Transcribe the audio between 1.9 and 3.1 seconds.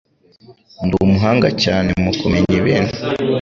mu kumenya ibintu.